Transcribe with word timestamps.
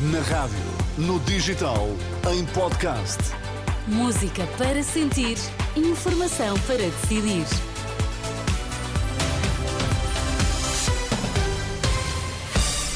Na 0.00 0.20
rádio, 0.20 0.56
no 0.96 1.20
digital, 1.20 1.86
em 2.32 2.46
podcast. 2.54 3.18
Música 3.86 4.46
para 4.56 4.82
sentir, 4.82 5.36
informação 5.76 6.58
para 6.60 6.78
decidir. 6.78 7.44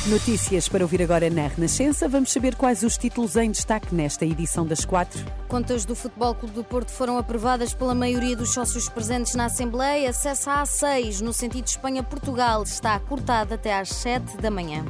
Notícias 0.07 0.67
para 0.67 0.83
ouvir 0.83 1.03
agora 1.03 1.29
na 1.29 1.47
Renascença. 1.47 2.09
Vamos 2.09 2.33
saber 2.33 2.55
quais 2.55 2.83
os 2.83 2.97
títulos 2.97 3.37
em 3.37 3.51
destaque 3.51 3.95
nesta 3.95 4.25
edição 4.25 4.67
das 4.67 4.87
quatro. 4.87 5.23
Contas 5.47 5.85
do 5.85 5.95
Futebol 5.95 6.35
Clube 6.35 6.55
do 6.55 6.65
Porto 6.65 6.91
foram 6.91 7.19
aprovadas 7.19 7.75
pela 7.75 7.95
maioria 7.95 8.35
dos 8.35 8.55
sócios 8.55 8.89
presentes 8.89 9.35
na 9.35 9.45
Assembleia. 9.45 10.09
Acesso 10.09 10.49
à 10.49 10.63
A6 10.63 11.21
no 11.21 11.35
sentido 11.35 11.67
Espanha-Portugal 11.67 12.63
está 12.63 12.99
cortado 12.99 13.53
até 13.53 13.79
às 13.79 13.91
7 13.91 14.39
da 14.39 14.51
manhã. 14.51 14.87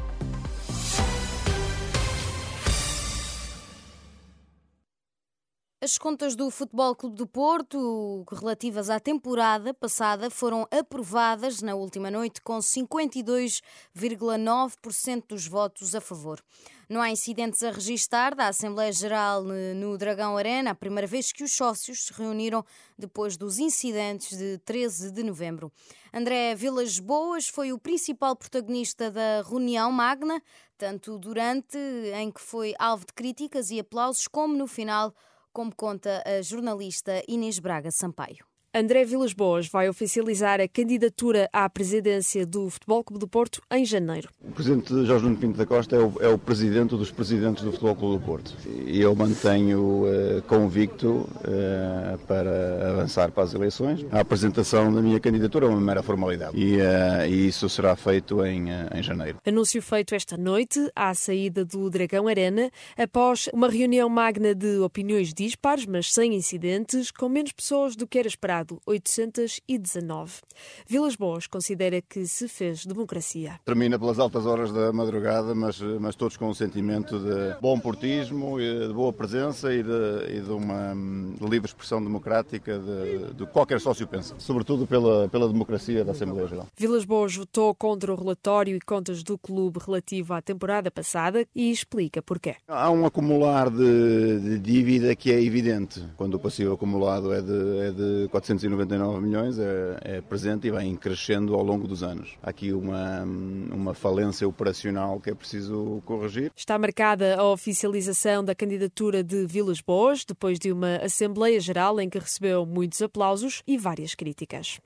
As 5.85 5.99
contas 5.99 6.35
do 6.35 6.51
Futebol 6.51 6.97
Clube 6.97 7.15
do 7.15 7.27
Porto, 7.27 8.25
relativas 8.33 8.89
à 8.89 8.99
temporada 8.99 9.75
passada, 9.75 10.31
foram 10.31 10.67
aprovadas 10.71 11.61
na 11.61 11.75
última 11.75 12.11
noite 12.11 12.41
com 12.41 12.57
52,9% 12.57 15.25
dos 15.29 15.47
votos 15.47 15.95
a 15.95 16.01
favor. 16.01 16.43
Não 16.89 17.03
há 17.03 17.11
incidentes 17.11 17.63
a 17.63 17.71
registar 17.71 18.35
da 18.35 18.49
Assembleia 18.49 18.93
Geral 18.93 19.45
no 19.77 19.99
Dragão 19.99 20.39
Arena, 20.39 20.71
a 20.71 20.75
primeira 20.75 21.07
vez 21.07 21.33
que 21.33 21.45
os 21.45 21.55
sócios 21.55 22.07
se 22.07 22.15
reuniram 22.15 22.65
depois 22.99 23.37
dos 23.37 23.59
incidentes 23.59 24.39
de 24.39 24.57
13 24.65 25.11
de 25.11 25.23
novembro. 25.23 25.71
André 26.15 26.55
Vilas 26.55 26.99
Boas 26.99 27.47
foi 27.47 27.75
o 27.75 27.79
principal 27.79 28.35
protagonista 28.35 29.11
da 29.11 29.43
reunião 29.43 29.93
magna, 29.93 30.43
tanto 30.79 31.19
durante 31.19 31.77
em 32.15 32.31
que 32.31 32.41
foi 32.41 32.73
alvo 32.79 33.05
de 33.05 33.13
críticas 33.13 33.71
e 33.71 33.79
aplausos, 33.79 34.27
como 34.27 34.57
no 34.57 34.67
final 34.67 35.15
como 35.55 35.73
conta 35.75 36.23
a 36.27 36.43
jornalista 36.43 37.23
Inês 37.29 37.61
Braga 37.61 37.91
Sampaio. 37.93 38.54
André 38.77 39.05
Vilas 39.05 39.33
Boas 39.33 39.69
vai 39.69 39.89
oficializar 39.89 40.61
a 40.61 40.67
candidatura 40.67 41.49
à 41.53 41.71
presidência 41.71 42.45
do 42.45 42.69
Futebol 42.69 43.05
Clube 43.05 43.21
do 43.21 43.29
Porto 43.29 43.63
em 43.71 43.85
janeiro. 43.85 44.29
O 44.43 44.51
presidente 44.51 44.89
Jorge 45.07 45.25
Nuno 45.25 45.37
Pinto 45.37 45.57
da 45.57 45.65
Costa 45.65 45.95
é 45.95 46.01
o, 46.01 46.13
é 46.19 46.29
o 46.29 46.37
presidente 46.37 46.97
dos 46.97 47.13
presidentes 47.13 47.63
do 47.63 47.71
Futebol 47.71 47.95
Clube 47.95 48.19
do 48.19 48.27
Porto 48.27 48.53
e 48.85 49.01
eu 49.01 49.15
mantenho 49.15 50.07
uh, 50.07 50.43
convicto 50.49 51.19
uh, 51.19 52.19
para 52.27 52.91
avançar 52.91 53.31
para 53.31 53.45
as 53.45 53.55
eleições. 53.55 54.05
A 54.11 54.19
apresentação 54.19 54.93
da 54.93 55.01
minha 55.01 55.21
candidatura 55.21 55.67
é 55.67 55.69
uma 55.69 55.81
mera 55.81 56.03
formalidade 56.03 56.59
e, 56.59 56.79
uh, 56.79 57.27
e 57.29 57.47
isso 57.47 57.69
será 57.69 57.95
feito 57.95 58.45
em, 58.45 58.71
em 58.93 59.03
janeiro. 59.05 59.39
Anúncio 59.47 59.81
feito 59.81 60.17
esta 60.17 60.37
noite 60.37 60.91
à 60.97 61.15
saída 61.15 61.65
do 61.65 61.89
Dragão 61.89 62.27
Arena 62.27 62.69
após 62.99 63.49
uma 63.53 63.69
reunião 63.69 64.09
magna 64.09 64.53
de 64.53 64.79
opiniões 64.79 65.33
dispares, 65.33 65.87
mas 65.87 66.13
sem 66.13 66.35
incidentes, 66.35 67.13
com 67.13 67.29
menos 67.29 67.53
pessoas 67.53 67.95
do 67.95 68.05
que 68.05 68.19
era 68.19 68.27
esperado 68.27 68.64
819. 68.87 70.41
Vilas 70.87 71.17
Boas 71.17 71.47
considera 71.47 72.01
que 72.01 72.27
se 72.27 72.49
fez 72.49 72.87
democracia. 72.87 73.61
Termina 73.65 73.99
pelas 73.99 74.19
altas 74.19 74.47
horas 74.47 74.73
da 74.73 74.93
madrugada, 74.93 75.55
mas, 75.55 75.81
mas 76.01 76.15
todos 76.15 76.37
com 76.37 76.49
um 76.49 76.55
sentimento 76.55 77.19
de 77.19 77.61
bom 77.61 77.79
portismo, 77.79 78.59
de 78.59 78.93
boa 78.93 79.13
presença 79.13 79.73
e 79.73 79.83
de, 79.83 80.37
e 80.37 80.41
de 80.41 80.51
uma 80.51 80.95
hum, 80.95 81.35
livre 81.41 81.67
expressão 81.67 82.03
democrática 82.03 82.79
de, 82.79 83.35
de, 83.35 83.47
qualquer 83.47 83.81
sócio 83.81 84.07
pensa, 84.07 84.35
sobretudo 84.39 84.87
pela, 84.87 85.29
pela 85.29 85.49
democracia 85.49 86.05
da 86.05 86.13
Assembleia 86.13 86.47
Geral. 86.47 86.69
Vilas 86.77 87.05
Boas 87.05 87.35
votou 87.35 87.75
contra 87.75 88.13
o 88.13 88.17
relatório 88.17 88.77
e 88.77 88.81
contas 88.81 89.23
do 89.23 89.37
clube 89.37 89.79
relativo 89.85 90.35
à 90.35 90.43
temporada 90.43 90.91
passada 90.91 91.47
e 91.55 91.71
explica 91.71 92.23
porquê. 92.23 92.57
Há 92.69 92.91
um 92.91 93.05
acumular 93.05 93.71
de, 93.71 94.41
de 94.41 94.59
dívida 94.59 95.17
que 95.17 95.33
é 95.33 95.43
evidente, 95.43 96.03
quando 96.17 96.35
o 96.35 96.39
passivo 96.39 96.75
acumulado 96.75 97.33
é 97.33 97.41
de, 97.41 97.79
é 97.79 97.91
de 97.91 98.29
400 98.29 98.54
499 98.55 99.21
milhões 99.21 99.59
é, 99.59 99.99
é, 100.03 100.21
presente 100.21 100.69
e 100.69 100.71
vai 100.71 100.91
crescendo 100.97 101.55
ao 101.55 101.63
longo 101.63 101.87
dos 101.87 102.03
anos. 102.03 102.37
Há 102.43 102.51
aqui 102.51 102.73
uma, 102.73 103.23
uma 103.23 103.95
falência 103.95 104.47
operacional 104.47 105.21
que 105.21 105.31
é 105.31 105.35
preciso 105.35 106.03
corrigir. 106.05 106.53
Está 106.57 106.79
marcada 106.79 107.37
a 107.37 107.45
oficialização 107.45 108.45
da 108.45 108.55
candidatura 108.55 109.23
de 109.23 109.47
Vilas 109.47 109.81
Boas, 109.81 110.25
depois 110.25 110.59
de 110.59 110.73
uma 110.73 110.97
Assembleia 110.97 111.61
Geral 111.61 112.01
em 112.01 112.09
que 112.09 112.19
recebeu 112.19 112.65
muitos 112.65 113.03
aplausos 113.03 113.63
e 113.67 113.77
várias 113.77 114.15
críticas. 114.15 114.79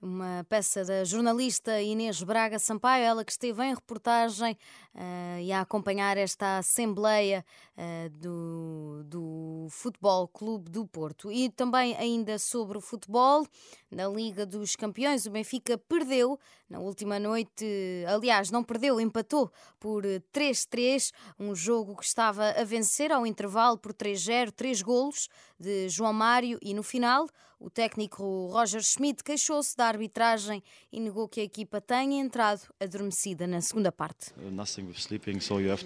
Uma 0.00 0.44
peça 0.46 0.84
da 0.84 1.04
jornalista 1.04 1.80
Inês 1.80 2.22
Braga 2.22 2.58
Sampaio, 2.58 3.02
ela 3.02 3.24
que 3.24 3.32
esteve 3.32 3.64
em 3.64 3.74
reportagem 3.74 4.52
uh, 4.94 5.40
e 5.40 5.50
a 5.50 5.62
acompanhar 5.62 6.18
esta 6.18 6.58
Assembleia 6.58 7.42
uh, 7.78 8.10
do, 8.10 9.02
do 9.04 9.66
Futebol 9.70 10.28
Clube 10.28 10.70
do 10.70 10.86
Porto. 10.86 11.32
E 11.32 11.48
também 11.48 11.96
ainda 11.96 12.38
sobre 12.38 12.76
o 12.76 12.80
futebol, 12.80 13.46
na 13.90 14.06
Liga 14.06 14.44
dos 14.44 14.76
Campeões, 14.76 15.24
o 15.24 15.30
Benfica 15.30 15.78
perdeu 15.78 16.38
na 16.68 16.78
última 16.78 17.18
noite, 17.18 17.64
aliás, 18.06 18.50
não 18.50 18.62
perdeu, 18.62 19.00
empatou 19.00 19.50
por 19.78 20.02
3-3, 20.04 21.10
um 21.38 21.54
jogo 21.54 21.96
que 21.96 22.04
estava 22.04 22.50
a 22.50 22.64
vencer 22.64 23.12
ao 23.12 23.26
intervalo 23.26 23.78
por 23.78 23.94
3-0, 23.94 24.50
três 24.50 24.82
golos 24.82 25.28
de 25.58 25.88
João 25.88 26.12
Mário 26.12 26.58
e 26.60 26.74
no 26.74 26.82
final 26.82 27.26
o 27.58 27.70
técnico 27.70 28.48
Roger 28.52 28.82
Schmidt 28.82 29.24
queixou-se 29.24 29.76
da 29.76 29.86
arbitragem 29.86 30.62
e 30.92 31.00
negou 31.00 31.26
que 31.26 31.40
a 31.40 31.42
equipa 31.44 31.80
tenha 31.80 32.20
entrado 32.22 32.60
adormecida 32.78 33.46
na 33.46 33.60
segunda 33.60 33.90
parte. 33.90 34.32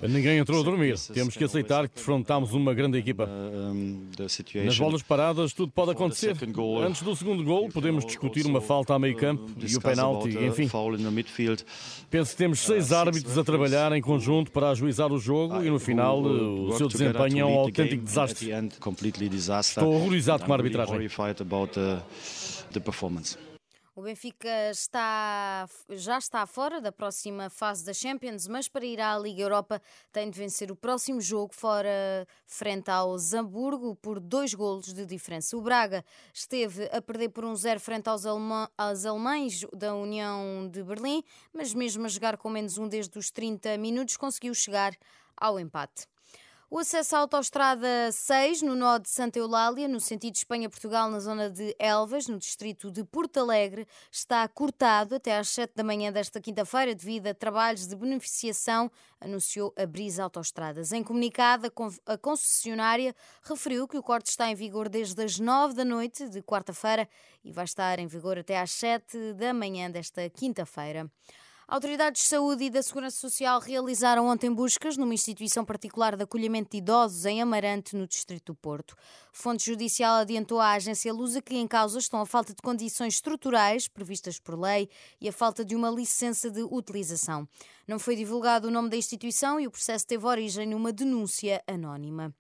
Ninguém 0.09 0.39
entrou 0.39 0.61
a 0.61 0.65
dormir. 0.65 0.99
Temos 1.15 1.37
que 1.37 1.45
aceitar 1.45 1.89
que 1.89 1.97
defrontámos 1.97 2.53
uma 2.53 2.75
grande 2.75 2.99
equipa. 2.99 3.29
Nas 4.65 4.79
bolas 4.79 5.03
paradas 5.03 5.53
tudo 5.53 5.73
pode 5.73 5.93
acontecer. 5.93 6.37
Antes 6.85 7.03
do 7.03 7.15
segundo 7.15 7.45
gol 7.45 7.69
podemos 7.69 8.05
discutir 8.05 8.47
uma 8.47 8.61
falta 8.61 8.95
a 8.95 8.99
meio 8.99 9.17
campo 9.17 9.51
e 9.59 9.77
o 9.77 9.81
penalti, 9.81 10.37
enfim. 10.39 10.69
Penso 12.11 12.33
que 12.33 12.37
temos 12.37 12.61
seis 12.61 12.93
árbitros 12.93 13.39
a 13.39 13.45
trabalhar 13.45 13.93
em 13.93 14.03
conjunto 14.03 14.51
para 14.51 14.71
ajuizar 14.71 15.13
o 15.13 15.19
jogo 15.19 15.63
e 15.63 15.71
no 15.71 15.79
final 15.79 16.21
o 16.23 16.77
seu 16.77 16.89
desempenho 16.89 17.39
é 17.39 17.45
um 17.45 17.59
autêntico 17.59 18.03
desastre. 18.05 18.51
Estou 19.61 19.95
horrorizado 19.95 20.45
com 20.45 20.53
a 20.53 20.57
arbitragem 20.57 21.09
about 21.61 21.75
the, 21.75 22.03
the 22.73 22.81
performance. 22.81 23.37
O 23.95 24.03
Benfica 24.03 24.71
está, 24.71 25.69
já 25.91 26.17
está 26.17 26.47
fora 26.47 26.81
da 26.81 26.91
próxima 26.91 27.51
fase 27.51 27.85
da 27.85 27.93
Champions, 27.93 28.47
mas 28.47 28.67
para 28.67 28.87
ir 28.87 28.99
à 28.99 29.19
Liga 29.19 29.43
Europa 29.43 29.83
tem 30.11 30.31
de 30.31 30.39
vencer 30.39 30.71
o 30.71 30.77
próximo 30.77 31.21
jogo 31.21 31.53
fora 31.53 32.27
frente 32.47 32.89
ao 32.91 33.19
Zamburgo 33.19 33.95
por 33.97 34.19
dois 34.19 34.55
golos 34.55 34.95
de 34.95 35.05
diferença. 35.05 35.55
O 35.55 35.61
Braga 35.61 36.03
esteve 36.33 36.89
a 36.93 37.03
perder 37.03 37.29
por 37.31 37.45
um 37.45 37.55
zero 37.55 37.81
frente 37.81 38.09
aos, 38.09 38.25
aos 38.25 39.05
alemães 39.05 39.67
da 39.75 39.95
União 39.95 40.67
de 40.71 40.83
Berlim, 40.83 41.23
mas 41.53 41.75
mesmo 41.75 42.07
a 42.07 42.09
jogar 42.09 42.39
com 42.39 42.49
menos 42.49 42.79
um 42.79 42.89
desde 42.89 43.19
os 43.19 43.31
30 43.31 43.77
minutos 43.77 44.17
conseguiu 44.17 44.55
chegar 44.55 44.97
ao 45.37 45.61
empate. 45.61 46.07
O 46.73 46.79
acesso 46.79 47.17
à 47.17 47.19
autoestrada 47.19 48.13
6, 48.13 48.63
no 48.63 48.77
nó 48.77 48.97
de 48.97 49.11
Santa 49.11 49.41
Eulália, 49.41 49.89
no 49.89 49.99
sentido 49.99 50.37
Espanha-Portugal, 50.37 51.11
na 51.11 51.19
zona 51.19 51.51
de 51.51 51.75
Elvas, 51.81 52.29
no 52.29 52.39
distrito 52.39 52.93
de 52.93 53.03
Porto 53.03 53.41
Alegre, 53.41 53.89
está 54.09 54.47
cortado 54.47 55.17
até 55.17 55.37
às 55.37 55.49
7 55.49 55.73
da 55.75 55.83
manhã 55.83 56.13
desta 56.13 56.41
quinta-feira 56.41 56.95
devido 56.95 57.27
a 57.27 57.35
trabalhos 57.35 57.89
de 57.89 57.97
beneficiação, 57.97 58.89
anunciou 59.21 59.75
a 59.77 59.85
Brisa 59.85 60.23
Autoestradas. 60.23 60.93
Em 60.93 61.03
comunicado, 61.03 61.73
a 62.07 62.17
concessionária 62.17 63.17
referiu 63.43 63.89
que 63.89 63.99
o 63.99 64.03
corte 64.03 64.31
está 64.31 64.49
em 64.49 64.55
vigor 64.55 64.89
desde 64.89 65.25
as 65.25 65.41
9 65.41 65.75
da 65.75 65.85
noite 65.85 66.29
de 66.29 66.41
quarta-feira 66.41 67.09
e 67.43 67.51
vai 67.51 67.65
estar 67.65 67.99
em 67.99 68.07
vigor 68.07 68.39
até 68.39 68.61
às 68.61 68.71
7 68.71 69.33
da 69.33 69.53
manhã 69.53 69.91
desta 69.91 70.31
quinta-feira. 70.31 71.11
Autoridades 71.71 72.23
de 72.23 72.29
saúde 72.29 72.65
e 72.65 72.71
da 72.71 72.83
segurança 72.83 73.17
social 73.17 73.61
realizaram 73.61 74.27
ontem 74.27 74.53
buscas 74.53 74.97
numa 74.97 75.15
instituição 75.15 75.65
particular 75.65 76.17
de 76.17 76.25
acolhimento 76.25 76.73
de 76.73 76.79
idosos 76.79 77.25
em 77.25 77.41
Amarante, 77.41 77.95
no 77.95 78.09
distrito 78.09 78.47
do 78.47 78.57
Porto. 78.57 78.97
Fonte 79.33 79.67
judicial 79.67 80.17
adiantou 80.17 80.59
à 80.59 80.73
agência 80.73 81.13
Lusa 81.13 81.41
que 81.41 81.55
em 81.55 81.69
causa 81.69 82.01
estão 82.01 82.21
a 82.21 82.27
falta 82.27 82.53
de 82.53 82.61
condições 82.61 83.15
estruturais 83.15 83.87
previstas 83.87 84.41
por 84.41 84.59
lei 84.59 84.89
e 85.21 85.29
a 85.29 85.33
falta 85.33 85.65
de 85.65 85.77
uma 85.77 85.91
licença 85.91 86.51
de 86.51 86.61
utilização. 86.61 87.49
Não 87.87 88.01
foi 88.01 88.17
divulgado 88.17 88.67
o 88.67 88.71
nome 88.73 88.91
da 88.91 88.97
instituição 88.97 89.61
e 89.61 89.69
o 89.69 89.71
processo 89.71 90.05
teve 90.09 90.27
origem 90.27 90.67
numa 90.67 90.93
denúncia 90.93 91.63
anónima. 91.69 92.35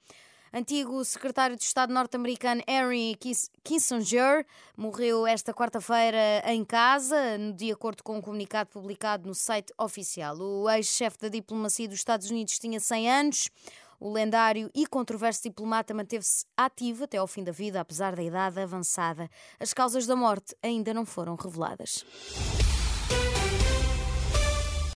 Antigo 0.53 1.05
secretário 1.05 1.57
de 1.57 1.63
Estado 1.63 1.93
norte-americano 1.95 2.61
Henry 2.67 3.17
Kissinger 3.63 4.45
morreu 4.77 5.25
esta 5.25 5.55
quarta-feira 5.55 6.43
em 6.45 6.65
casa, 6.65 7.17
de 7.55 7.71
acordo 7.71 8.03
com 8.03 8.17
um 8.17 8.21
comunicado 8.21 8.69
publicado 8.69 9.29
no 9.29 9.35
site 9.35 9.73
oficial. 9.79 10.37
O 10.37 10.69
ex-chefe 10.69 11.19
da 11.19 11.29
diplomacia 11.29 11.87
dos 11.87 11.99
Estados 11.99 12.29
Unidos 12.33 12.59
tinha 12.59 12.81
100 12.81 13.11
anos. 13.11 13.49
O 14.01 14.13
lendário 14.13 14.69
e 14.75 14.89
controverso 14.89 15.45
diplomata 15.45 15.95
manteve-se 15.95 16.45
ativo 16.57 17.05
até 17.05 17.19
ao 17.19 17.29
fim 17.29 17.45
da 17.45 17.53
vida, 17.53 17.81
apesar 17.81 18.17
da 18.17 18.23
idade 18.23 18.59
avançada. 18.59 19.31
As 19.61 19.73
causas 19.73 20.05
da 20.05 20.17
morte 20.17 20.57
ainda 20.61 20.93
não 20.93 21.07
foram 21.07 21.37
reveladas. 21.37 22.05